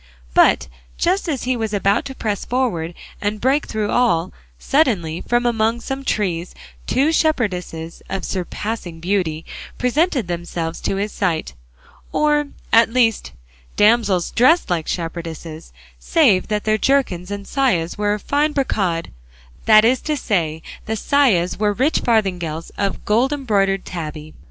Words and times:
But 0.33 0.67
just 0.97 1.29
as 1.29 1.43
he 1.43 1.55
was 1.55 1.75
about 1.75 2.05
to 2.05 2.15
press 2.15 2.43
forward 2.43 2.95
and 3.21 3.39
break 3.39 3.67
through 3.67 3.91
all, 3.91 4.33
suddenly 4.57 5.21
from 5.21 5.45
among 5.45 5.79
some 5.79 6.03
trees 6.03 6.55
two 6.87 7.11
shepherdesses 7.11 8.01
of 8.09 8.25
surpassing 8.25 8.99
beauty 8.99 9.45
presented 9.77 10.27
themselves 10.27 10.81
to 10.81 10.95
his 10.95 11.11
sight 11.11 11.53
or 12.11 12.47
at 12.73 12.91
least 12.91 13.33
damsels 13.75 14.31
dressed 14.31 14.71
like 14.71 14.87
shepherdesses, 14.87 15.71
save 15.99 16.47
that 16.47 16.63
their 16.63 16.79
jerkins 16.79 17.29
and 17.29 17.45
sayas 17.47 17.95
were 17.95 18.15
of 18.15 18.23
fine 18.23 18.53
brocade; 18.53 19.11
that 19.65 19.85
is 19.85 20.01
to 20.01 20.17
say, 20.17 20.63
the 20.87 20.95
sayas 20.97 21.59
were 21.59 21.73
rich 21.73 21.99
farthingales 21.99 22.71
of 22.75 23.05
gold 23.05 23.31
embroidered 23.31 23.85
tabby. 23.85 24.33